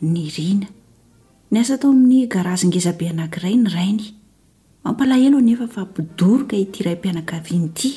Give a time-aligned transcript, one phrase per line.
[0.00, 0.66] ni rina
[1.52, 4.06] ny asa tao amin'ny garazingezabe anankiray ny rainy
[4.84, 7.90] mampalahelonefa fa mpidoroka ity iraympianaka vin'ity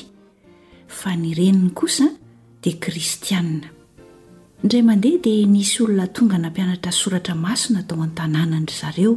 [0.98, 2.06] fa ny reniny kosa
[2.62, 3.68] dia kristianina
[4.62, 9.12] indray mandeha dia nisy olona tonga nampianatra soratra masona tao any-tanànanry zareo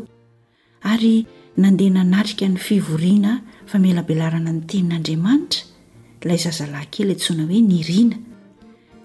[0.92, 1.28] ary
[1.60, 3.34] nandeha nanatrika ny fivoriana
[3.70, 5.62] fa melabelarana ny tenin'andriamanitra
[6.24, 8.18] ilay zazalahyn kely entsoina hoe niriana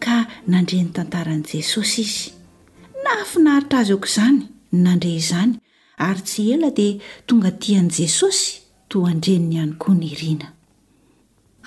[0.04, 0.14] ka
[0.50, 2.30] nandren'ny tantaran'i jesosy izy
[3.04, 4.38] nahafinaaritra azy eoko izany
[4.84, 5.54] nandre izany
[6.02, 10.48] ary tsy ela dia tonga tiany jesosy to andreniny ihany koa nyrina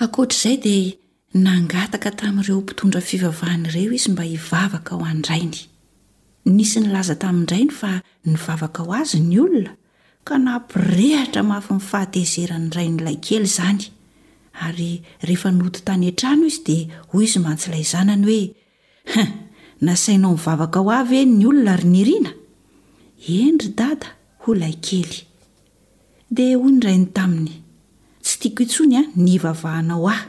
[0.04, 5.60] akoatraizay dia nangataka taminireo mpitondra fivavahany ireo izy mba hivavaka ho andrainy
[6.56, 7.92] nisy nilaza tamin rainy fa
[8.26, 9.74] nivavaka ho azy ny olona
[10.24, 13.84] ka napirehatra mafy nifahatezerany rainyilay kely zany
[14.66, 14.92] ary
[15.28, 18.44] rehefa noto tany a-trano izy dia hoy izy mantsylay zanany hoe
[19.14, 19.24] ha
[19.82, 22.32] nasainao mivavaka ho a ny olona r nirina
[23.28, 24.08] endry dada
[24.46, 25.26] ho lay kely
[26.30, 27.64] da hoy nrainy taminy
[28.24, 30.22] tsy tiako itsony a ny vavahanao ao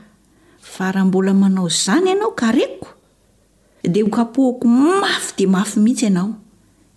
[0.61, 2.89] fa raha mbola manao zany ianao ka reko
[3.85, 6.37] di kapohoko mafy di mafy mihitsy ianao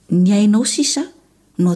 [0.10, 1.04] ny ainao sisa
[1.58, 1.72] no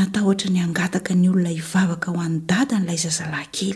[0.00, 3.74] ataoo ynangka ny olona ivvaka ho an'nydadanlay zazaheyy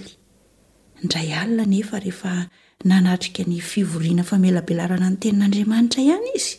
[2.84, 6.58] nanatrika ny fivoriana famelabelarana any tenin'andriamanitra ihany izy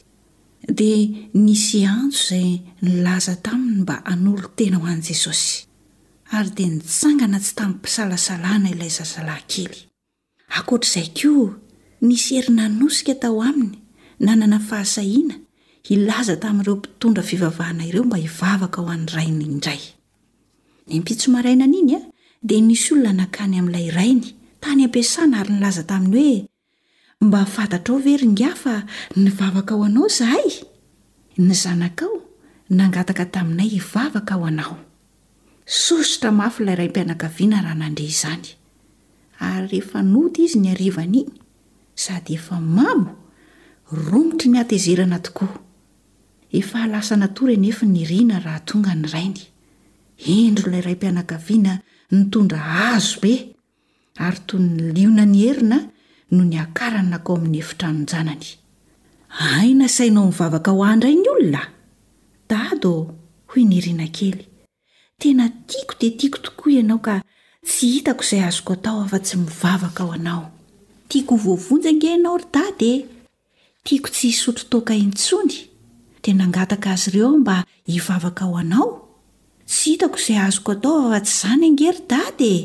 [0.67, 5.65] dia nisy antso izay nilaza taminy mba anolo tena ho an' jesosy
[6.31, 9.79] ary dia nitsangana tsy taminy mpisalasalana ilay zazalahynkely
[10.57, 11.53] akoatr'izay ko
[12.01, 13.77] nisy erinanosika tao aminy
[14.19, 15.35] nanana fahasahina
[15.89, 19.81] ilaza tamin'ireo mpitondra fivavahana ireo mba hivavaka ho any rainiy indray
[20.87, 22.01] nmpitsomarainaniny a
[22.41, 24.34] dia nisy olona nankany ami'lay rainy
[24.67, 28.75] any ampiasana ary nilaza taminy hoe mba fantatra ao ve ringa fa
[29.17, 30.49] nyvavaka ao anao zahay
[31.37, 32.15] ny zanakao
[32.69, 34.77] nangataka taminay ivavaka ao anao
[35.65, 38.47] sosotra mafy ilayraympianakaviana raha nandre izany
[39.39, 41.31] ary rehefa noty izy ny arivaniny
[41.95, 43.15] sady efa mamo
[43.91, 45.59] romotry ny atezerana tokoa
[46.51, 49.41] efa alasa natory nefa ny rina raha tonga ny rainy
[50.25, 51.79] indro ilayray mpianakaviana
[52.11, 53.54] nitondra azobe
[54.17, 55.79] ary toynny liona ny herina
[56.31, 58.47] no niakarany nakao amin'ny efitranonjanany
[59.59, 61.61] aina sainao mivavaka ho andra iny olona
[62.49, 62.91] dado
[63.51, 64.45] hoy nirina kely
[65.19, 67.15] tena tiako dia tiako tokoa ianao ka
[67.67, 70.43] tsy hitako izay azoko atao afa-tsy mivavaka ho anao
[71.09, 72.93] tiako ho voavonjy angenao ry dady
[73.83, 75.59] tiako tsy hisotro toaka intsony
[76.23, 77.55] dia nangataka azy ireo aho mba
[77.85, 78.89] hivavaka ho anao
[79.67, 82.55] tsy hitako izay azoko atao afa-tsy zany angery dady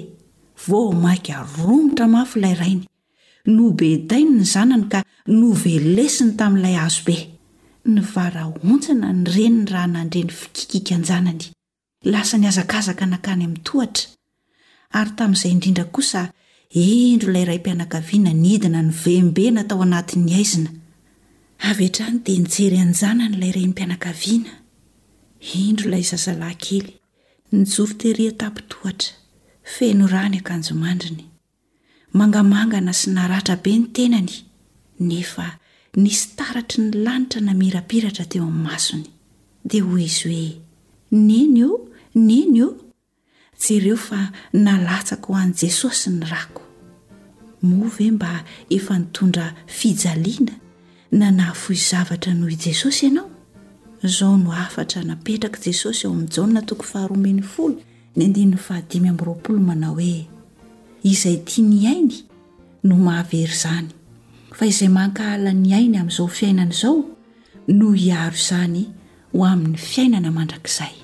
[0.66, 2.84] va maika romotra mafy ilayrainy
[3.46, 4.98] nobedainy ny zanany ka
[5.40, 7.16] novelesiny tamin'ilay azobe
[7.94, 11.44] nyvaraontsana ny reni ny raha nandreny fikikiky anjanany
[12.12, 14.04] lasa niazakazaka nankany ami'ny tohatra
[14.98, 16.22] ary tamin'izay indrindra kosa
[16.86, 20.70] indro ilay iray mpianakaviana nidina ny vembena tao anatiny aizina
[21.68, 24.52] avy etrany dia nijery anjanany ilay rayn'nympianakaviana
[25.64, 26.88] indro ilay zazalahyn kely
[27.52, 29.19] nijoroteria tapitoatra
[29.62, 31.24] feno rany akanjomandriny
[32.12, 34.34] mangamangana sy nahratra be ny tenany
[35.00, 35.58] nefa
[35.96, 39.04] nisy taratry ny lanitra namirapiratra teo ami'ny masony
[39.64, 40.60] dia hoy izy hoe
[41.12, 41.78] neno o
[42.14, 42.68] neny o
[43.60, 46.62] tsy ireo fa nalatsako ho an' jesosy ny rako
[47.62, 50.54] move mba efa nitondra fijaliana
[51.12, 53.30] nanahafoi zavatra noho i jesosy ianao
[54.02, 57.72] izao no afatra napetraka jesosy ao ami'njaona tokony faharoamen'ny fol
[58.16, 60.26] ny andinyny fahadimy ami'nyroapolo manao hoe
[61.10, 62.16] izay tia ny ainy
[62.86, 63.88] no mahavery izany
[64.56, 67.06] fa izay mankahalany ainy amin'izao fiainana izao
[67.78, 68.82] noo hiaro izany
[69.32, 70.98] ho amin'ny fiainana mandrakizayna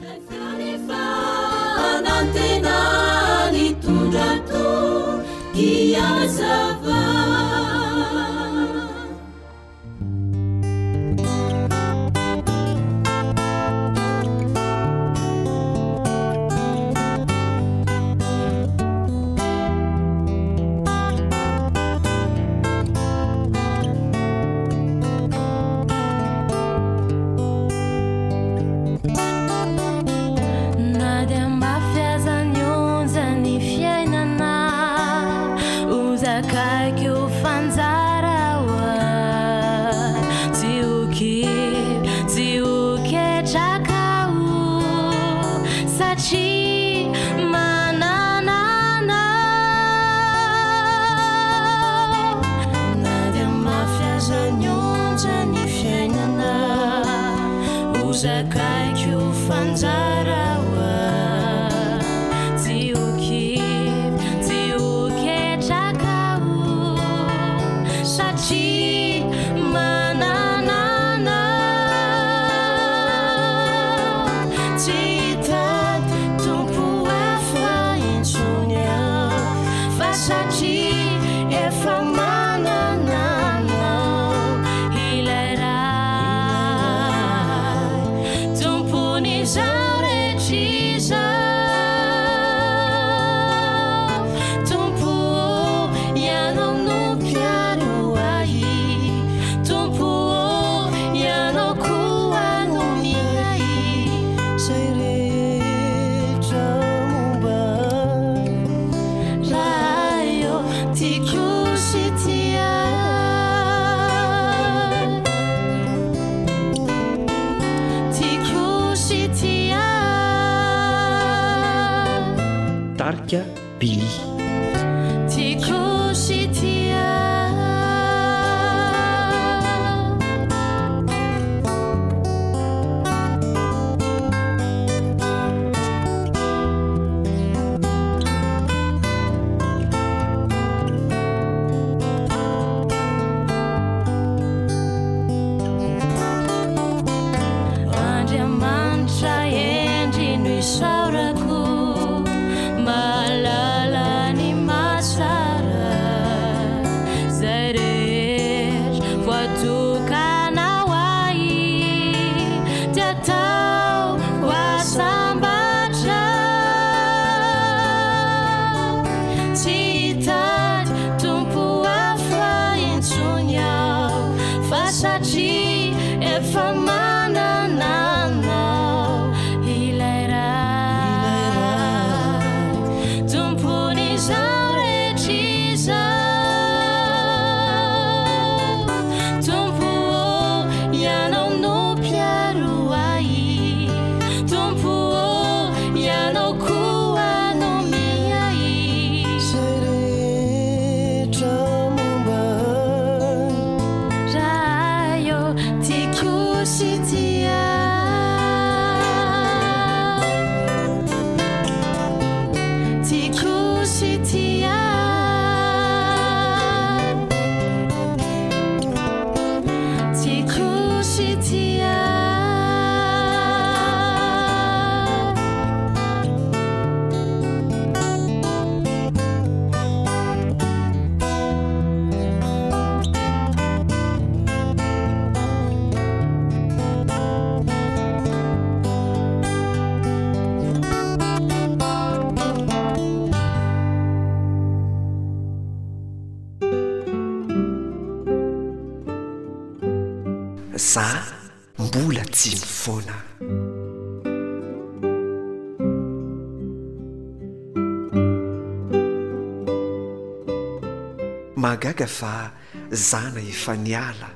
[262.06, 262.50] fa
[262.90, 264.30] zana efa niala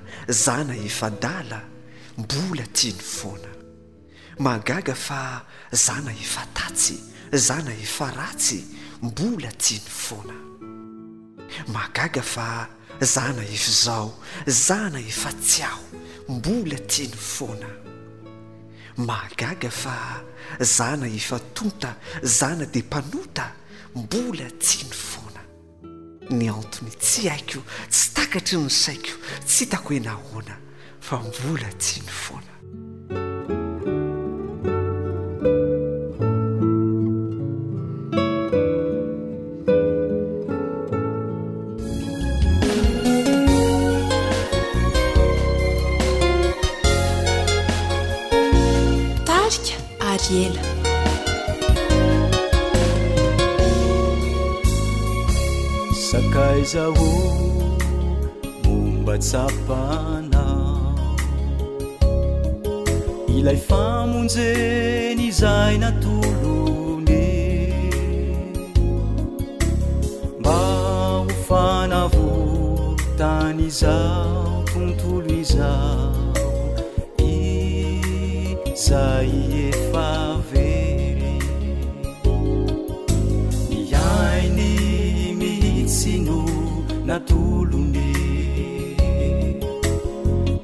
[0.45, 1.63] zana efa dala
[2.19, 3.51] mbola tia ny foana
[4.45, 5.21] magaga fa
[5.85, 6.97] zana efatatsy
[7.47, 8.61] zana efa ratsy
[9.03, 10.37] mbola tia ny foana
[11.75, 12.47] magaga fa
[13.15, 14.11] zana efi zao
[14.67, 15.85] zana efatsiaho
[16.29, 17.71] mbola tia ny foana
[19.09, 19.97] magaga fa
[20.77, 21.91] zana efatonta
[22.39, 23.47] zana de mpanota
[24.03, 25.30] mbola tia ny fona
[26.33, 27.59] ny antony tsy haiko
[27.91, 30.57] tsy takatra ny saiko tsy itako henahoana
[31.09, 32.50] fa mvola tsy ny foana
[56.63, 57.09] izaho
[58.65, 60.45] bombatsapana
[63.37, 67.29] ilay famonjeny izay natolony
[70.41, 70.59] mba
[71.25, 75.99] ho fanavotany izao tontolo izao
[77.25, 79.35] izay
[79.67, 79.69] e
[87.41, 88.15] olone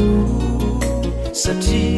[1.43, 1.98] seti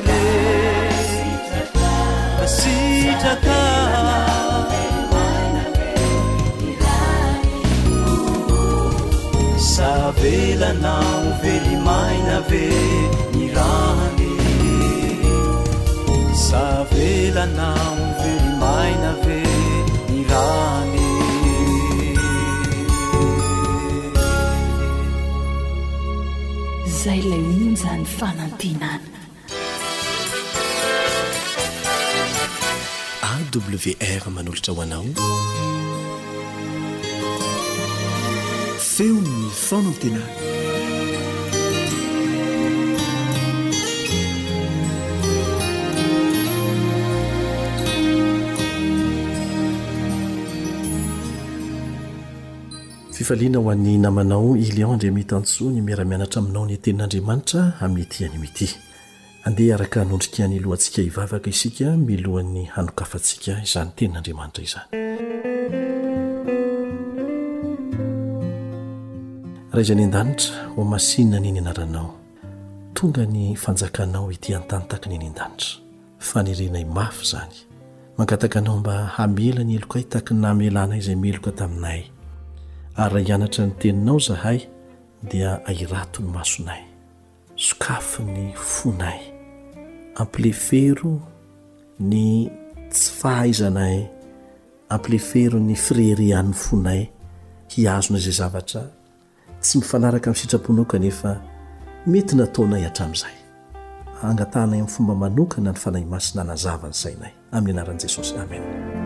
[11.43, 14.31] elmaina e mirany
[16.53, 17.73] aelana
[18.19, 19.39] velimainave
[20.09, 21.09] mirany
[27.03, 29.17] zay la iny zany fanantenana
[33.31, 35.07] awr manolatra hoanao
[38.93, 39.35] feony
[39.67, 40.50] fona antenana
[53.21, 58.67] fifaliana ho an'ny namanao ilionndr mitantso ny miaramianatra aminao ny tenin'andriamanitra amty anymity
[59.47, 65.03] andeha araka hanondrikany lohantsika ivavaka isika milohan'ny hanokafantsika izany tenin'andriamanitra izany
[69.75, 72.09] rahaizny andaitra homasina ny ny anaranao
[72.93, 75.69] tonga ny fanjakanao ity antantaka ny ny ndanitra
[76.19, 77.55] fa nyrenay mafy zany
[78.17, 82.03] mankataka anao mba hamela nyelokatak namlana izay meloka taminay
[82.97, 84.67] ary raha hianatra ny teninao zahay
[85.31, 86.79] dia airato ny masonay
[87.55, 89.19] sokafo ny fonay
[90.15, 91.19] ampile fero
[91.99, 92.49] ny
[92.89, 94.07] tsy fahaizanay
[94.89, 97.07] amplefero ny freri an'ny fonay
[97.67, 98.81] hiazona izay zavatra
[99.61, 101.41] tsy mifanaraka amin'nsitrapona ao kanefa
[102.07, 103.35] mety nataonay hatramin'izay
[104.23, 108.99] angatanay amin'yfomba manoka ny fanahy masina na zava ny sainay amin'ny anaran'i jesosy amena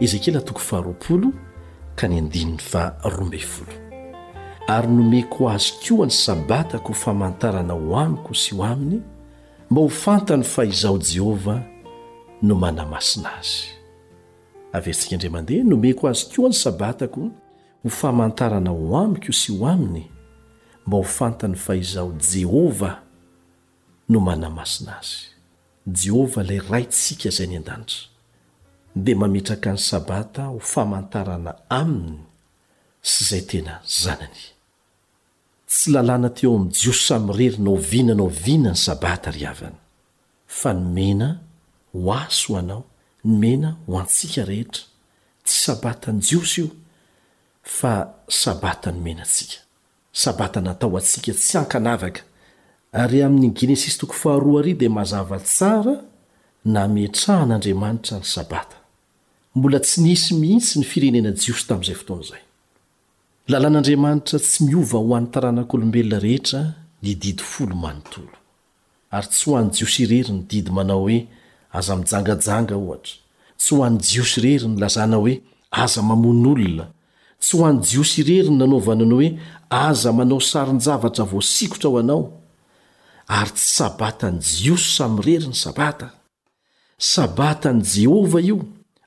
[0.00, 0.82] ezekelataka
[2.76, 3.02] aab
[4.68, 8.98] ary nomeko azy ko any sabatako ho famantarana ho amiko sy ho aminy
[9.70, 11.62] mba ho fantany fahizaho jehovah
[12.42, 13.68] no manamasina azy
[14.72, 17.30] avy eryntsika indrimandeha nomeko azy ko any sabatako
[17.82, 20.10] ho famantarana ho amiko sy ho aminy
[20.86, 22.98] mba ho fantany fahizaho jehovah
[24.08, 25.24] no manamasina azy
[25.86, 28.15] jehovah ilay raintsika izay ny an-danitra
[28.96, 32.22] de mamitraka ny sabata ho famantarana aminy
[33.10, 34.46] sy izay tena zanani
[35.70, 39.76] tsy lalàna teo amn'ny jiosy sam rery nao vina nao vina ny sabata ry havany
[40.58, 41.28] fa ny mena
[41.92, 42.82] ho aso ho anao
[43.28, 44.82] ny mena ho antsika rehetra
[45.46, 46.70] tsy sabata ny jiosy io
[47.78, 47.92] fa
[48.40, 49.58] sabata ny menatsika
[50.22, 52.22] sabata natao antsika tsy ankanavaka
[53.02, 55.94] ary amin'ny ginesis toko faharory de mazava tsara
[56.72, 58.76] na mitrahan'andriamanitra ny sabata
[59.60, 62.42] mla tsy nsy mihisy ny firenea jios ta'zayfotoazay
[63.50, 66.60] lalàn'andriamanitra tsy miova ho an'ny taranak'olombelona rehetra
[67.02, 68.36] nididy folo manontolo
[69.16, 71.18] ary tsy ho any jiosy irery ny didy manao hoe
[71.78, 73.14] aza mijangajanga ohatra
[73.60, 75.34] tsy ho any jiosy irery ny lazana hoe
[75.82, 76.86] aza mamono olona
[77.40, 79.28] tsy ho any jiosy ireri ny nanovanany hoe
[79.70, 82.22] aza manao sarinjavatra voasikotra ho anao
[83.38, 86.08] ary tsy sabatany jiosy samy reri ny sabata
[86.98, 88.58] sabata any jehovah io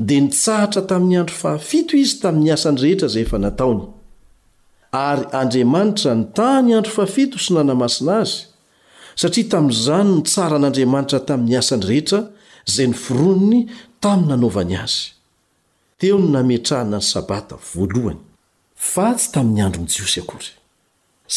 [0.00, 3.82] dia nitsahatra tamin'ny andro fahafito izy tamin'ny asany rehetra zay efa nataony
[5.08, 8.36] ary andriamanitra ny tany andro fahafito sy nanamasina azy
[9.20, 12.20] satria tamin'izany ny tsara n'andriamanitra tamin'ny asany rehetra
[12.76, 13.60] zay ny fironiny
[14.02, 15.00] tamin'ny nanaovany azy
[16.00, 18.18] teony nametrahana ny sabata valohny
[18.92, 20.50] fa tsy tamin'ny androny jiosy akory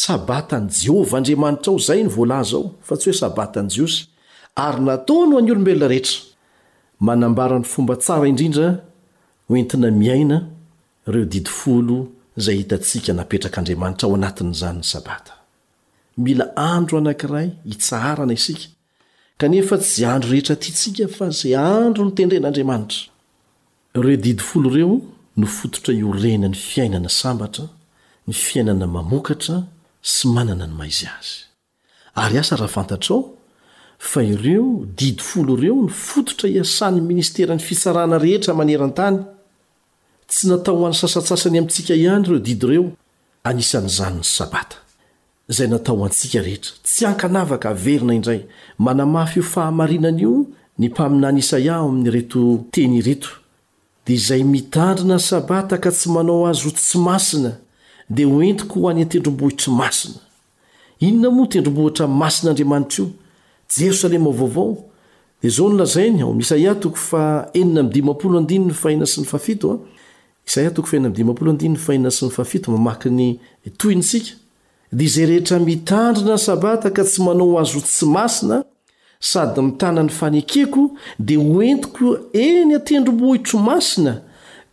[0.06, 3.99] sabatany jehova andriamanitra ao izay ny voalaza ao fa tsy hoe sabatany jiosy
[4.65, 6.32] ary nataono any olobelona rehetra
[7.06, 8.68] manambara ny fomba tsara indrindra
[9.48, 10.38] hoentina miaina
[11.08, 11.98] ireo didifolo
[12.39, 15.34] izay hitantsika napetrak'andriamanitra ao anatin'izany ny sabata
[16.26, 18.68] mila andro anankiray hitsaharana isika
[19.39, 23.02] kanefa tsy izay andro rehetra tya ntsika fa izay andro nytendren'andriamanitra
[23.98, 24.94] ireo didifolo ireo
[25.39, 27.66] no fototra io rena ny fiainana sambatra
[28.28, 29.56] ny fiainana mamokatra
[30.13, 31.34] sy manana ny maizy azy
[32.24, 33.20] ary asa raha fantatrao
[34.10, 39.20] fa ireo didy folo ireo ny fototra hiasanyy ministeran'ny fisarana rehetra maneran-tany
[40.30, 42.86] tsy natao ho an'ny sasatsasany amintsika ihany ireo didy ireo
[43.50, 44.78] anisan' izanyn'ny sabata
[45.52, 48.42] izay natao ho antsika rehetra tsy hankanavaka haverina indray
[48.86, 50.34] manamafy io fahamarinana io
[50.78, 52.42] ny mpaminany isa iaho amin'ny reto
[52.76, 53.30] teny ireto
[54.06, 57.52] dia izay mitandrina sabata ka tsy manao azy ho tsy masina
[58.10, 60.20] dia hoentiko ho any an-tendrom-bohitry masina
[61.00, 63.22] inona moa tendrombohitra ny masin'andriamanitra io
[63.79, 64.77] jerosalema vaovao
[65.41, 66.23] dia zao nylazainy
[68.83, 69.05] oena
[72.09, 73.39] s ny fafi mamakyny
[73.77, 74.31] toynsika
[74.91, 78.63] dia izay rehetra mitandrina y sabata ka tsy manao azo tsy masina
[79.19, 84.21] sady mitanany fanekeko dia ho entiko eny atendro mohitro masina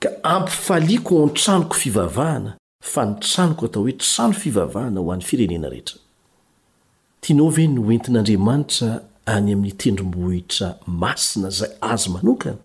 [0.01, 5.97] ka ampifaliako antranoko fivavahana fa nitranoko atao hoe trano fivavahana ho any firenena rehetra
[7.21, 8.91] tianao ve no entin'andriamanitra
[9.35, 10.69] any amin'ny tendrombohitra
[11.03, 12.59] masina zay azy manokana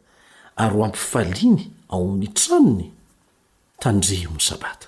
[0.64, 1.62] ary ho ampifaliany
[1.94, 2.88] ao amin'ny tranony
[3.84, 4.88] tandrehmony sabata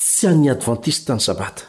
[0.00, 1.64] tsy an'ny advantista ny sabata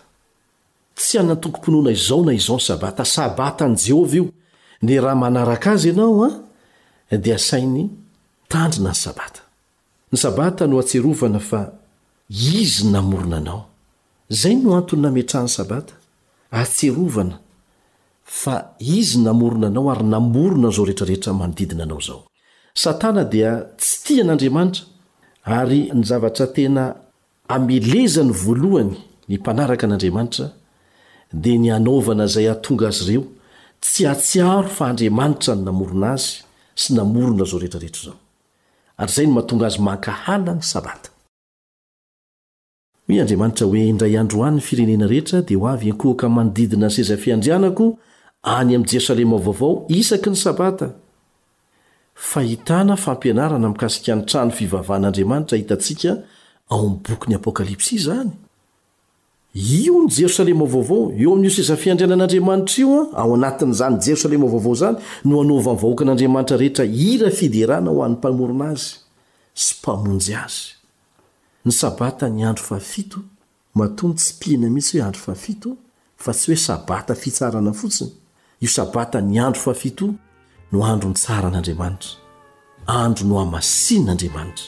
[1.00, 4.26] tsy anynatokom-ponoana izaona izao ny sabata sabata an' jehova io
[4.88, 6.34] di raha manaraka azy ianao an
[7.12, 7.84] ah, dia sainy
[8.52, 9.42] tandrina ny sabata
[10.12, 11.60] ny sabata no atserovana fa
[12.62, 13.62] izy namorona anao
[14.42, 15.94] zay no antony nametrahiny sabata
[16.56, 17.40] hatsearovana
[18.24, 22.24] fa izy namorona anao ary namorona zao rehetrarehetra manodidina anao izao
[22.74, 24.86] satana dia tsy tia n'andriamanitra
[25.44, 26.84] ary ny zavatra tena
[27.56, 28.94] amelezany voalohany
[29.30, 30.48] ny mpanaraka an'andriamanitra
[31.44, 33.24] dia ny anaovana izay a-tonga azy ireo
[33.84, 36.32] tsy atsiaro fa andriamanitra ny namorona azy
[36.82, 38.18] sy namorona zao rehetrarehetra izao
[38.98, 41.10] ary izay no mahatonga azy mankahala ny sabata
[43.08, 47.98] oe andriamanitra hoe indray androanyny firenena rehetra dia ho avy ankoaka manodidina ny seza fiandrianako
[48.42, 50.88] any am jerosalema vaovao isaky ny sabata
[52.16, 56.18] fahitana fampianarana mikasik ntrano fivavahan'andriamanitra hitantsika
[56.70, 58.32] aombokyny apokalypsy zany
[59.54, 64.98] io ny jerosalema vaovao eo amin'io seza fiandrianan'andriamanitra io a ao anatin'izany jerosalema vaovao zany
[65.26, 68.98] noanova myvahoakan'andriamanitra rehetra ira fiderana ho ann'y mpamorona azy
[69.54, 70.75] sy mpamonjy azy
[71.66, 73.20] ny sabata ny andro faafito
[73.76, 75.72] matony tsy piina mitsy hoe andro fahafito
[76.18, 78.12] fa tsy hoe sabata fitsarana fotsiny
[78.62, 80.14] io sabata ny andro faafito
[80.72, 82.12] no andro ny tsaran'andriamanitra
[82.86, 84.66] andro no hamasiny n'andriamanitra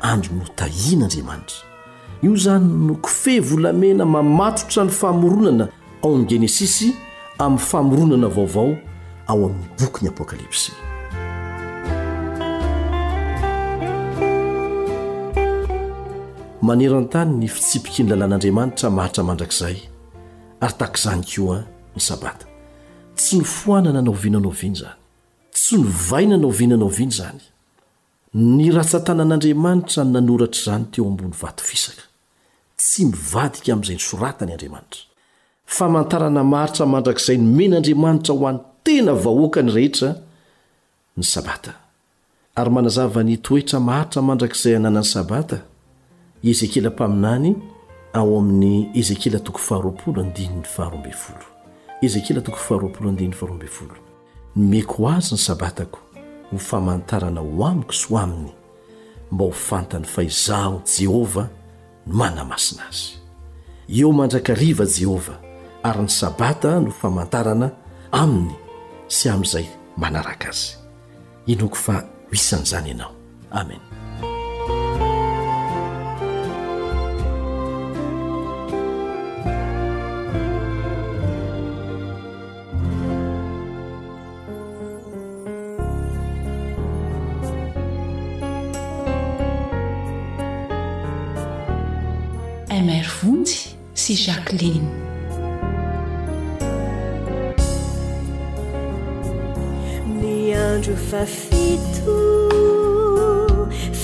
[0.00, 1.66] andro no tahian'andriamanitra
[2.22, 5.68] io izany no kofe volamena mamatotra ny fahmoronana
[6.02, 6.90] ao amin'ny genesisy
[7.38, 8.74] amin'ny famoronana vaovao
[9.28, 10.72] ao amin'ny boky ny apôkalipsy
[16.62, 19.76] manero an-tany ny fitsipiki ny lalàn'andriamanitra maharitra mandrakizay
[20.62, 21.58] ary taka izany ko a
[21.96, 22.46] ny sabata
[23.18, 24.98] tsy ny foanana anao viananao viana izany
[25.54, 27.40] tsy novaina anao viananao viana izany
[28.56, 32.04] ny ratsantanan'andriamanitra n nanoratra izany teo ambony vatofisaka
[32.80, 35.02] tsy mivadika amin'izay nysoratany andriamanitra
[35.76, 40.08] fa mantarana maharitra mandrakizay no men'andriamanitra ho any tena vahoakany rehetra
[41.18, 41.72] ny sabata
[42.58, 45.58] ary manazava ny toetra maharitra mandrakizay hananan'ny sabata
[46.50, 47.56] ezekiela mpaminany
[48.12, 51.44] ao amin'ny ezekiela toko faharoapolo andini'ny faharoambefolo
[52.02, 53.94] ezekiela toko faharoolo andinin'ny faharombefolo
[54.56, 55.98] nymeko o azy ny sabatako
[56.50, 58.52] ho famantarana ho amiko sy aminy
[59.32, 61.48] mba ho fantany fahizaho jehovah
[62.06, 63.14] no mana-masina azy
[63.98, 65.38] eo mandrakariva jehovah
[65.82, 67.70] ary ny sabata no famantarana
[68.12, 68.54] aminy
[69.08, 70.74] sy amin'izay manaraka azy
[71.46, 73.14] inoko fa ho isan'izany ianao
[73.50, 73.91] amen
[94.26, 94.84] jaquelin
[100.20, 102.18] mi ando fa fito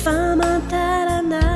[0.02, 1.52] famantar ana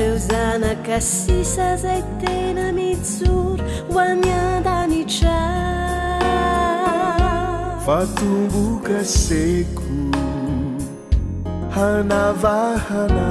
[0.00, 3.64] reusana casiçazai tena mizoro
[3.96, 5.36] oaniandamija
[7.86, 9.88] fatomboca seco
[11.90, 13.30] anavaana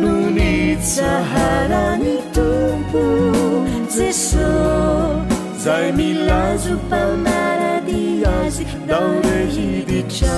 [0.00, 3.04] nunicaharani tupu
[4.08, 4.52] eso
[5.64, 8.24] zai milazu palnaradii
[8.88, 10.32] daurehidica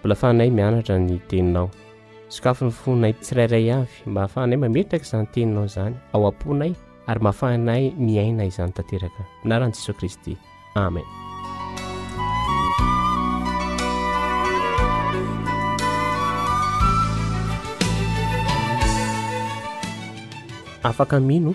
[0.00, 1.68] mbola fahanay mianatra ny teninao
[2.34, 6.72] sakafo ny fonnay tsirairay avy mba hahafahanay mametraka izany teninao izany ao am-ponay
[7.10, 10.36] ary mahafahanay miaina izany tanteraka minaran'i jesosy kristy
[10.76, 11.08] amen
[20.88, 21.52] afaka mino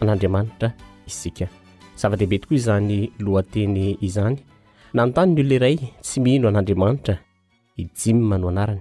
[0.00, 0.68] an'andriamanitra
[1.10, 1.46] isika
[2.00, 4.36] zava-dehibe tokoa izany lohanteny izany
[4.94, 7.14] nanontany ny olona iray tsy mihino an'andriamanitra
[7.76, 8.80] ijima no anarany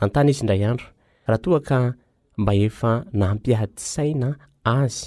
[0.00, 0.86] nantany izy indray andro
[1.26, 1.78] raha togaka
[2.36, 4.28] mba efa nampiahatsaina
[4.64, 4.98] azy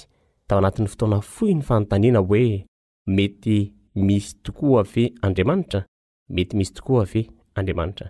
[0.46, 2.64] tao anatin'ny fotoana fohy ny fanontaniana hoe
[3.06, 3.58] mety
[4.06, 5.80] misy tokoa ave andriamanitra
[6.28, 8.06] mety misy tokoa ave andriamanitra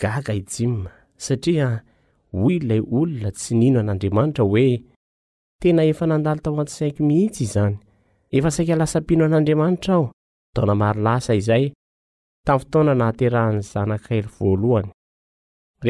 [0.00, 1.68] gaga ijima satria
[2.32, 4.64] hoy ilay olona tsy nyino an'andriamanitra hoe
[5.60, 7.76] tena efa nandalo tao an-tsaiko mihitsy izany
[8.36, 10.13] efa saika lasam-pino an'andriamanitra aho
[10.54, 11.72] taonamaro lasa izay
[12.46, 14.20] tamny fitaona nahaterahn'ny zanakely
[14.62, 14.88] lohny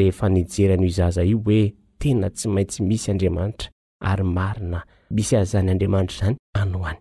[0.00, 1.62] ehefa nijeran'io zaza io hoe
[2.00, 3.68] tena tsy maintsy misy andriamanitra
[4.10, 4.78] ary aina
[5.14, 6.98] misy a'zany andriamanitra izany anyany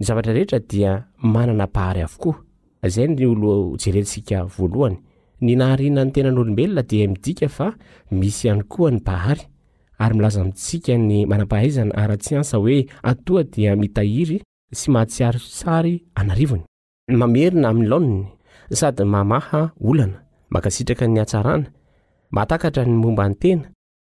[0.00, 2.36] ny zavatra rehetra dia manana bahary avokoa
[2.86, 4.96] izay y olo jerersika voalohany
[5.40, 7.70] ny naharina ny tenanyolombelona dia midika fa
[8.10, 9.40] misy ihany koa ny bahary
[9.98, 14.40] ary milaza mitsika ny manampahaizana ara-tsy ansa hoe atoha dia mitahiry
[14.72, 16.62] sy mahatsiari tsary anarivony
[17.08, 18.24] mamerina amin'ny laomny
[18.78, 21.66] sady mahmaha olana makasitraka ny atsarana
[22.30, 23.64] mahatakatra ny momba ny tena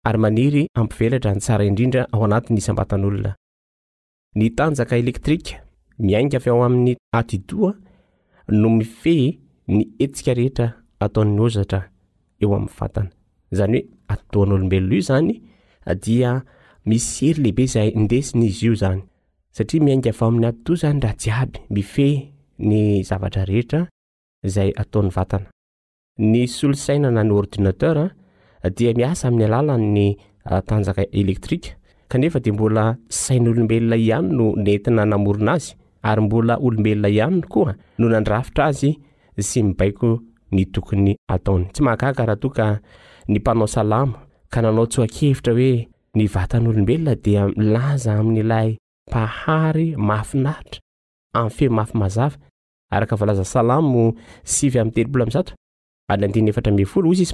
[0.06, 3.30] ary maniry ampivelatra ny tsara indrindra ao anatinyisambatan'olona
[4.38, 5.54] ny tanjaka elektrika
[6.06, 7.72] miainga va o amin'ny atidoa
[8.60, 9.24] no mifeh
[9.74, 10.68] ny etsika rehetra
[11.04, 11.80] ataon'ny ozatra
[12.42, 13.10] eo amin'ny vatana
[13.58, 15.32] zany hoe atidoan'olombelona io zany
[16.04, 16.30] dia
[16.90, 19.00] mis erylehibe izay ndesiny izy io zany
[19.56, 22.16] satria miainga v o amin'ny atido zany raha jiaby mifehy
[22.68, 23.80] ny zavatra rehetra
[24.46, 25.46] izay ataon'ny vatana
[26.30, 27.96] ny solosainana ny ordinater
[28.66, 30.08] dia miasa amin'ny alala'ny
[30.48, 31.78] ah, tanjaka elektrika
[32.10, 38.08] kanefa di mbola sainyolombelona ihany no nentina namorona azy ary mbola olombelona ihaniny koa no
[38.10, 38.90] nandrafitra azy
[39.38, 40.10] sy mibaiko
[40.52, 41.70] ny tokony ataony
[44.50, 48.74] k nanao tsy hoa-kevitra hoe ni vatany olombelona dia milaza amin'nyilay
[49.12, 52.32] pahay mainaira m'aazaz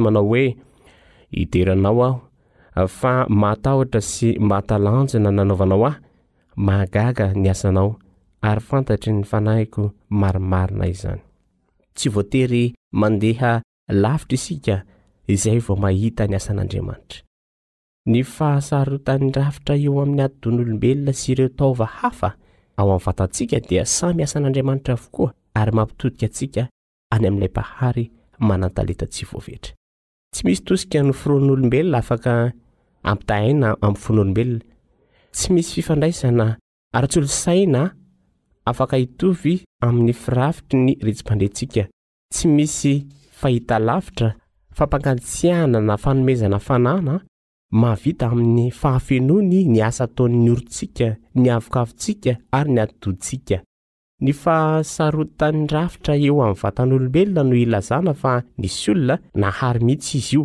[0.05, 0.47] manaooe
[1.37, 2.21] hiteranao
[2.77, 5.97] aho fa matahotra sy mahatalanjona nanaovanao aho
[6.57, 7.97] magaga ny asanao
[8.49, 11.21] ary fantatry ny fanahiko marimarina izany
[11.95, 14.77] tsy voatery mandeha lavitra isika
[15.29, 17.23] izay vao mahita ny asan'andriamanitra
[18.13, 22.31] ny fahasarotan'ny rafitra eo amin'ny adon'olombelona sy ireo taova hafa
[22.77, 26.63] ao amin'ny vatantsika dia samy asan'andriamanitra avokoa ary mampitotika antsika
[27.15, 28.05] any amin'ilay mpahary
[28.39, 29.73] manantaleta tsy voavetra
[30.35, 32.33] tsy misy tosika ny firon'olombelona afaka
[33.11, 34.65] ampitahaina amin'ny fon'olombelona
[35.37, 36.47] tsy misy fifandraisana
[36.99, 37.83] ary tsolosaina
[38.71, 39.55] afaka hitovy
[39.87, 41.85] amin'ny firafitry ny ritsim-pandehntsika
[42.35, 42.95] tsy misy
[43.41, 44.33] fahitalavitra
[44.77, 47.15] fampankatsianana fanomezana fanana
[47.81, 53.61] mahavita amin'ny fahafenoany ny asa ataon''ny orotsika ny avikavintsika ary ny atidoditsika
[54.25, 58.33] ny fasarotany rafitra eo amin'ny vatanyolombelona no ilazana fa
[58.63, 60.45] nisy olona nahary mihitsy izy io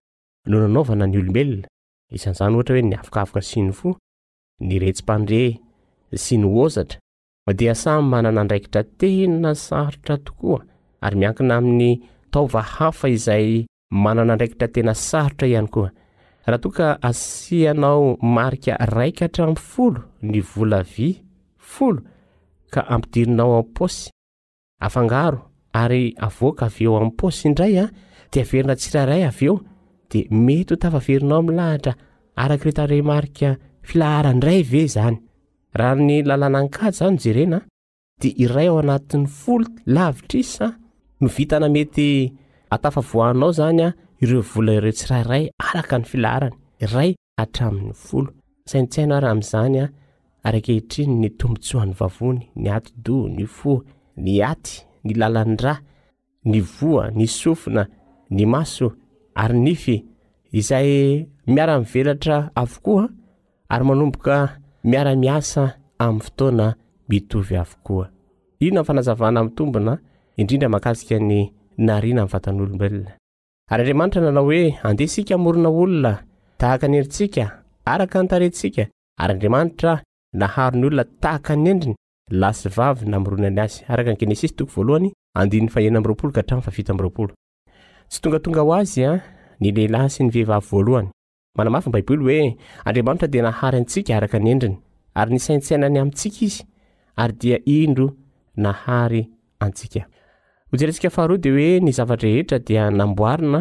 [0.51, 2.31] noh nanovana nyolobelonayo
[5.21, 6.29] nakss
[7.57, 10.59] di say manana ndraikitra tena sarotra tokoa
[11.05, 11.93] ary miankina amin'ny
[12.33, 13.47] taova hafa izay
[14.05, 15.91] manana ndraikitra tena sarotra ihany koa
[16.47, 18.05] raha toka asianao
[18.37, 20.01] marika raikahatranyfolo
[20.31, 21.09] ny vola vy
[21.87, 21.97] ol
[22.75, 25.37] ka ampidirinaoampaosyyvoaka
[26.69, 27.85] aveo am'ny paosy indraya
[28.33, 29.55] de veridratsirairay aveo
[30.11, 31.93] de mety hotafaverinao amlahtra
[32.43, 33.49] arakretare marika
[33.89, 35.17] filaharandray ve zany
[35.79, 37.61] raha ny lalana ankaj ano jerena
[38.21, 40.67] de iray ao anatin'ny folo lavitra isa
[41.21, 42.33] no vitana mety
[42.75, 46.55] atafavoanao zanya ireo vola ireo tsyrairay araka ny filaharany
[46.85, 48.27] iray atramin'ny ol
[48.71, 49.85] saintsaino araha ami'zanya
[50.47, 53.81] arakhitriny ny tombonsohany vavony ny atdo ny foa
[54.23, 54.73] ny aty
[55.05, 55.75] ny lalanra
[56.51, 57.83] ny va ny sofina
[58.31, 58.89] ny aso
[59.43, 63.05] ayaymiara-velatra avokoa
[63.73, 64.37] ary manomboka
[64.85, 65.63] miara-miasa
[66.01, 66.67] amin'ny fotoana
[67.13, 68.05] mitovy avokoa
[68.65, 69.93] inona amny fanazavana amin'ny tombona
[70.41, 71.39] indrindra makazika ny
[71.89, 73.13] narina amn'ny vatan'olombeona
[73.75, 76.13] ary andriamanitra nanao hoe andehasika morona olona
[76.61, 77.45] tahaka any endrintsika
[77.93, 78.83] araka notarentsika
[79.23, 79.93] ary andriamanitra
[80.43, 81.97] naharo ny olona tahaka ny endriny
[82.43, 84.65] lasy vavy na amoronany azy arakangenesis tsy
[88.23, 89.19] tongatonga ho azy a ah,
[89.63, 91.11] ny lehilay sy ny vehivavy voalohany
[91.57, 94.77] manamafy ny baiboly hoe andriamanitra di nahary antsika araka ny endriny
[95.19, 96.63] ary nysainsainany amintsika izy
[97.23, 98.07] aydindo
[101.27, 103.61] hhde ny zaehetra dia namboaina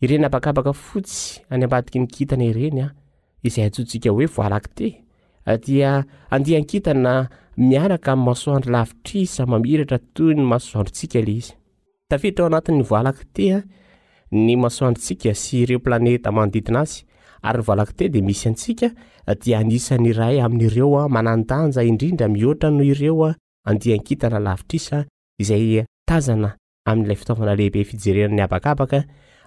[0.01, 5.03] aienyabakbaka fotsy any ambadika ny kitana ienyizay ttsika oe oaa te
[5.65, 11.55] dia andea nkitana miaraka amin' masoandro lavitrisa mamiraratyaoanros
[12.13, 13.55] aay
[14.61, 17.03] masoandrotsika sy reo planeta manodidina azy
[17.47, 18.89] ary nvoalaka te di misy antsika
[19.41, 23.29] dia anisanyiray amin'ireoa manandanja indrindra mihoatranoo ireoa
[23.69, 24.97] anda nkitana lavitrisa
[25.41, 25.65] izay
[26.09, 26.49] tazana
[26.89, 28.99] amin'ilay fitaovanalehibe fijerenany abakabaka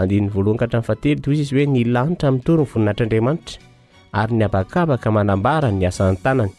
[0.00, 3.60] andinin'ny voalohanykahatrany fatelita ozy izy hoe ny lanitra amin'ny tory ny voninahitra andriamanitra
[4.22, 6.52] ary ny abakabaka manambara ny asanytanany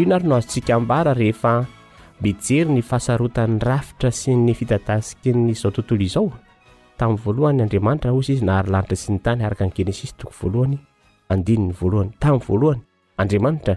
[0.00, 1.52] ino nary no azontsika ambara rehefa
[2.22, 6.28] bejery ny fahasarotan'ny rafitra sy ny fitadasika nyizao tontolo izao
[6.98, 10.78] tamin'ny voalohany andriamanitra ozy izy nahary lanitra sy ny tany araka ny genesisy toko voalohany
[11.32, 12.80] andininy voalohany tamin'ny voalohany
[13.22, 13.76] andriamanitra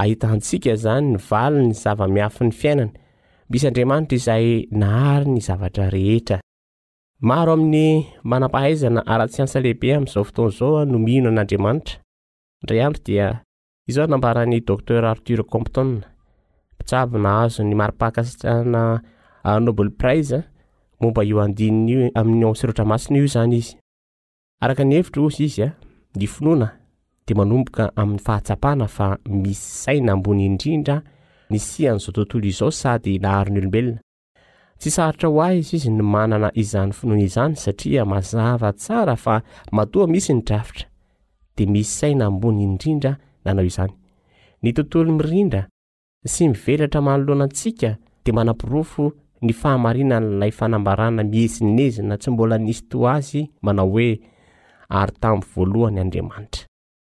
[0.00, 2.94] ahita antsika izany nyvali ny zava-miafi n'ny fiainana
[3.50, 4.46] misy andriamanitra izay
[4.80, 6.38] nahary ny zavatra rehetra
[7.28, 7.86] maro amin'ny
[8.30, 11.98] manampahaizana ara-tsy ansalehibe amin'izao fotoana izao no mihina an'andriamanitra
[12.62, 13.26] ndray andro dia
[13.90, 15.90] izao nambarany docter artur compton
[16.78, 18.82] pitsavina azo ny maripahakastana
[19.48, 20.44] ah, nobele prize ah,
[21.00, 23.74] momba io adinny amin'ny onserotramasina io izany izy
[24.62, 25.74] araka ny hevitra ozy izy a ah,
[26.18, 26.68] ny finoana
[27.26, 30.96] dia manomboka amin'ny fahatsapana fa misy saina ambony indrindra
[31.50, 34.00] ni sihan'izao tontolo izao sady lahari ny olombelona
[34.78, 39.34] tsy sarotra ho ah izy izy ny manana izany finoana izany satria mazava tsara fa
[39.74, 40.86] matoa misy ny drafitra
[41.56, 43.12] dia misy saina ambony indrindra
[43.44, 43.90] nanao izany
[44.62, 45.66] ny tontolo mirindra
[46.32, 47.90] sy mivelatra manoloanantsika
[48.24, 49.10] dia manam-pirofo
[49.42, 54.14] ny fahamarinan'ilay fanambarana mihesinezina tsy mbola nisy to azy manao hoe
[54.88, 56.66] ary tamn voalohany andriamanitra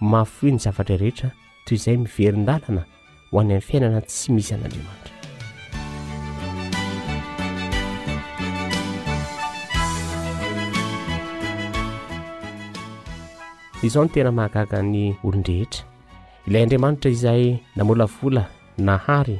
[0.00, 1.30] mahafoyny zavatra rehetra
[1.66, 2.84] toy izay miverin-dalana
[3.30, 5.14] ho any amin'ny fiainana tsy misy an'andriamanitra
[13.88, 15.82] izao no tena mahagaga ny olon-drehetra
[16.46, 17.42] ilay andriamanitra izay
[17.76, 18.46] namolavola
[18.78, 19.38] nahary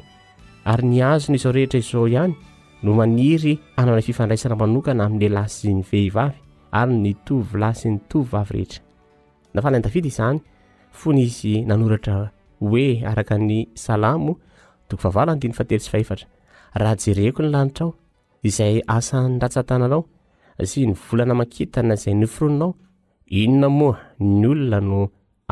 [0.65, 2.35] ary ny azona izao rehetra izao ihany
[2.83, 6.37] no maniry anana fifandraisana manokana amin'ilay la sy ny vehivavy
[6.83, 8.87] ary ni tovy la sy ny tovyavy rehetra
[9.55, 10.39] nafalany davida izany
[10.99, 12.17] fony izy nanoratra
[12.71, 14.33] hoe araka ny salamo
[16.81, 17.91] raha jereko ny lanitrao
[18.49, 20.01] izay asan'ny ratstananao
[20.71, 22.71] sy ny volana makitana izay nyfroninao
[23.41, 23.97] inona moa
[24.41, 25.01] ny olona no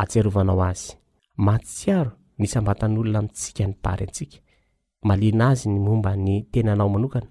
[0.01, 0.93] atsiarovanao azy
[1.47, 4.39] matsiaro nis ambatan'olona mitsika ny bary antsika
[5.09, 7.29] maliana azy ny momba ny tenanao manokana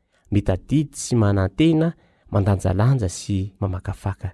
[0.33, 1.89] mitadidy tsy manantena
[2.33, 4.29] mandanjalanja sy mamakafaka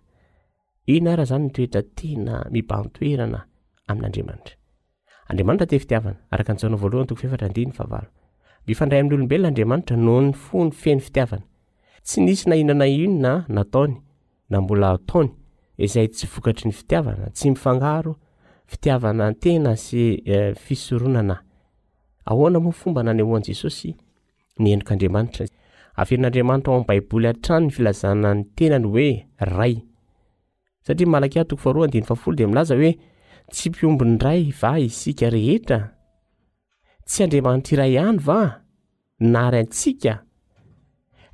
[0.96, 3.40] in aa zany mitoetra tena mibantoerana
[3.88, 3.98] ay
[8.82, 11.44] am'yolobelona adrimanitra noyfony feny fitiavana
[12.06, 13.96] tsy nisy nainana inona nataony
[14.52, 20.56] na mbola ataonyzay tsy vokatry ny fitiavana tsy mingoitiavanatena sy eh,
[20.92, 23.90] ioronaaonafomba nanehoan' jesosy
[24.62, 25.46] ny endrikaandriamanitra
[26.02, 29.10] avenin'andriamanitra ao ami' baiboly ha-trano ny filazana ny tenany hoe
[29.50, 29.74] ray
[30.86, 32.92] satria malakatodlaza hoe
[33.52, 35.80] tsy mpiombony ray va isika rehetra
[37.06, 38.62] tsy andramanitra iray aya
[39.32, 39.92] nay atsi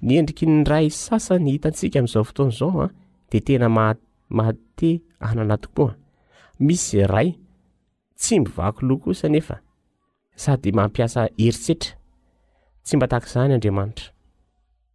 [0.05, 2.91] nendriky ny ray sasany hitantsika am'zao fotoanazaoa ah,
[3.31, 4.89] de tena mate
[5.27, 5.93] ananatooa
[6.65, 7.29] misy ray
[8.19, 9.57] tsy mivako lokosa efa
[10.41, 11.95] sady mampiasa herisetra
[12.83, 14.12] tsy mbatahkzany andriamanitra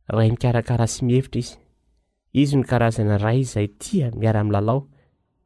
[0.09, 1.55] ray mikarakara sy mihevitra izy
[2.33, 4.87] izy no karazana ray zay tia miara-ami'lalao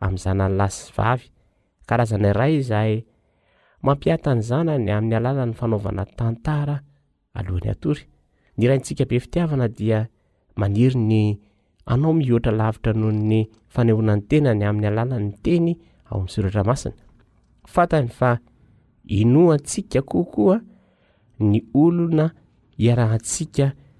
[0.07, 1.27] amin'yzanany lasy vavy
[1.91, 3.03] karazanairay zay
[3.83, 6.77] mampiatany zanany amin'ny alalan'ny fanaovana tantara
[7.35, 8.07] alohany atory
[8.57, 10.07] ny rayntsika be fitiavana dia
[10.55, 11.23] maniry ny
[11.87, 15.75] anao mihoatra lavitra nohony fanehoanany tenany amin'ny alalanny teny
[16.07, 16.95] ao amsoratra masina
[17.67, 18.39] fantanya
[19.23, 20.61] ino antsika kokoa
[21.41, 22.31] ny olona
[22.79, 23.75] iaransika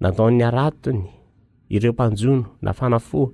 [0.00, 1.02] nataon'ny aratony
[1.74, 3.30] ireo mpanjono na fanafoa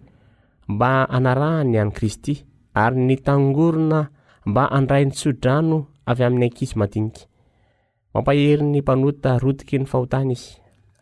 [0.69, 2.35] mba anarahany iany kristy
[2.83, 4.01] ary ny tangorona
[4.49, 7.21] mba andray 'ny tsodrano avy amin'ny ankizy madinika
[8.15, 10.51] mampahery ny mpanota rotiky ny fahotana izy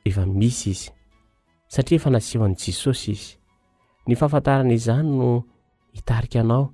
[0.05, 0.91] defa misy izy
[1.69, 3.33] satia efa nasehoan'n' jesosy izy
[4.07, 5.27] ny fahafantaranaizany no
[5.97, 6.67] hitarikaanao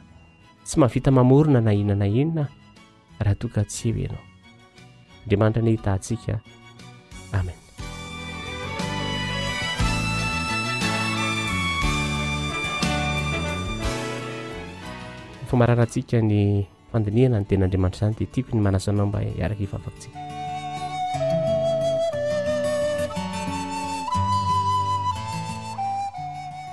[0.64, 2.44] tsy mahavita mamorona na inona na inona
[3.20, 4.24] raha toka tsy eho ianao
[5.28, 6.34] andriamanitra ny hitantsika
[7.36, 7.56] amen
[15.44, 16.38] nyfamaranantsika ny
[16.90, 20.16] fandinihana ny teny andriamanitra izany dia tiako ny manaso anao mba hiaraka hivavaktsika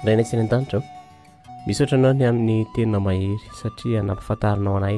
[0.08, 1.01] ray nayintsy any an-tanitra o
[1.66, 4.98] misy ohatra anao ny amin'ny teninao mahery satria nampifantarinao anay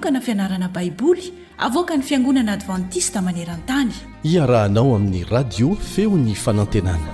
[0.00, 3.92] kana fianarana baiboly avoka ny fiangonanaadvantista manerantany
[4.32, 7.10] iarahanao amin'ny radio feo ny fanantenana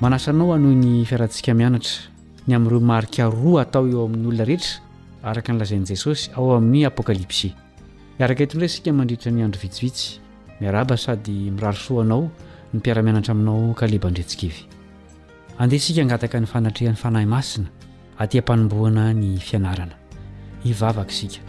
[0.00, 1.94] manasanao anohy ny fiarantsika mianatra
[2.48, 4.82] ny amin''ireo marikaroa atao eo amin'n'olona rehetra
[5.32, 7.48] araka nylazain' jesosy ao amin'ny apokalipsy
[8.20, 10.23] iaraka itondray sika mandritotra ny andro vitsivitsy
[10.60, 12.22] miaraba sady mirarosoanao
[12.74, 14.60] ny mpiaramianatra aminao kalebandretsikaevy
[15.58, 17.66] andeha sika angataka ny fanatrehan'ny fanahy masina
[18.18, 19.94] atya mpanomboana ny fianarana
[20.62, 21.40] hivavaka isika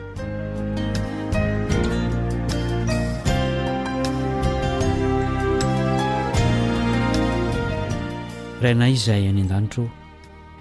[8.62, 9.90] rainay izay any an-danitraa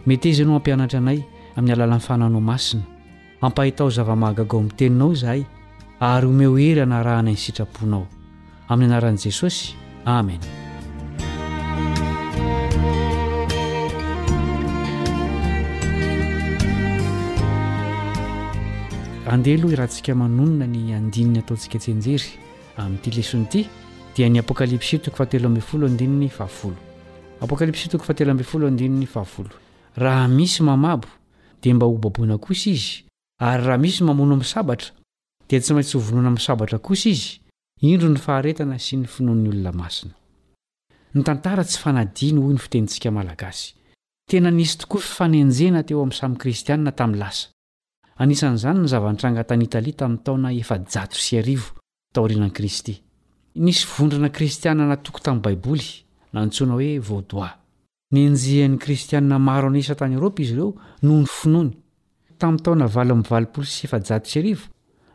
[0.06, 1.20] mety eza nao ampianatra anay
[1.56, 2.84] amin'ny alalan'ny fananao masina
[3.40, 5.42] ampahitao zava-mahagagao amiy teninao izahay
[6.00, 8.06] ary homeo herana rahanay nysitraponao
[8.68, 9.74] amin'ny anaran'i jesosy
[10.06, 10.40] amen
[19.32, 22.28] andehloh irahantsika manonona ny andininy ataontsika tsenjery
[22.80, 23.60] amin'n'ity lesonyity
[24.16, 26.76] dia ny apokalipsy toko fahatelo ambifolo andinony fahafolo
[27.42, 29.50] apokalipsy toko fahatelo amb folo andinony fahafolo
[29.96, 31.08] raha misy mamabo
[31.62, 33.04] dia mba ho baboana kosa izy
[33.38, 34.90] ary raha misy mamono amnsabatra
[35.48, 37.43] dia tsy maintsy hovonoana aminsabatra kosa izy
[37.82, 40.14] indro ny faharetana sy ny finonny olona masina
[41.14, 43.74] nytantara tsy fanadiny oy no fitentsika malagasy
[44.38, 46.04] ena nisy toko ffnenjena teo
[48.14, 50.12] a'astia t'ytagt t'ny
[54.62, 57.48] taontinaoo tam'y baibolynansona oe o
[58.14, 61.72] nenjehn'ny kristiaa maro anisa tayeropa izy reo noho ny finony
[62.38, 63.86] tam'ytaona aao sy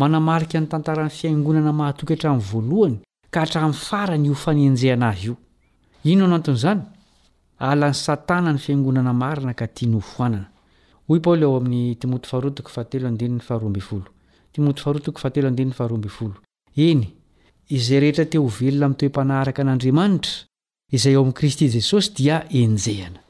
[0.00, 2.96] manamarika ny tantaran'ny fiaingonana mahatoky hatramin'ny voalohany
[3.32, 5.34] ka hatrami'ny farany hofanenjehana azy io
[6.12, 6.82] ino anan'zany
[7.70, 10.46] alan'ny satanany fiaingonana marina ka tia nooananay
[17.76, 20.34] izay rehetra te ho velona mtoe-panaharaka an'andriamanitra
[20.96, 23.20] izay o amin'i kristy jesosy dia enjehna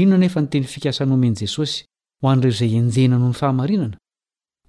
[0.00, 1.72] inoef ntenyfikasanomen' jesos
[2.30, 3.88] an'rezay enjena noh ny farnana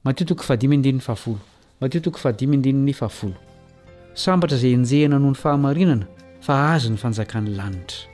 [0.06, 1.39] matio toko faadimy indinin'ny fahafolo
[1.82, 3.38] matio toko fahadimyindininy fahafolo
[4.24, 6.06] sambatra izay enjehana noho ny fahamarinana
[6.45, 8.06] fa azy ny fanjakan'ny lanitra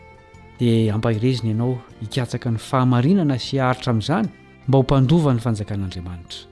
[0.61, 4.29] dia hampahirezina ianao hikatsaka ny fahamarinana sy aritra amin'izany
[4.67, 6.47] mba ho mpandovan'ny fanjakan'andriamanitra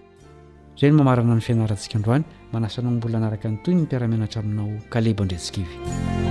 [0.79, 6.27] izany mamarana ny fianarantsika androany manasanaon mbola anaraka ny tony ny mpiaramenatra aminao kaleba ndrentsikivy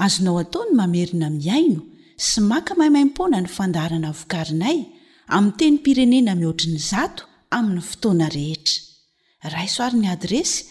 [0.05, 1.81] azonao ataony mamerina miaino
[2.27, 4.77] sy maka mahaimaimpona ny fandaharana vokarinay
[5.35, 7.23] aminy teny pirenena mihoatriny zato
[7.57, 8.81] amin'ny fotoana rehetra
[9.55, 10.70] raisoarin'ny adresy